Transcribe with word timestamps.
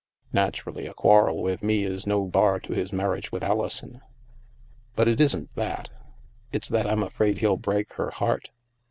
Naturally, 0.33 0.87
a 0.87 0.95
quarrel 0.95 1.43
with 1.43 1.61
me 1.61 1.83
is 1.83 2.07
no 2.07 2.25
bar 2.25 2.59
to 2.61 2.73
his 2.73 2.91
marriage 2.91 3.31
with 3.31 3.43
Alison. 3.43 4.01
But 4.95 5.07
it 5.07 5.21
isn't 5.21 5.53
that. 5.53 5.89
It's 6.51 6.69
that 6.69 6.87
I'm 6.87 7.03
afraid 7.03 7.37
he'll 7.37 7.55
break 7.55 7.93
her 7.93 8.09
heart. 8.09 8.49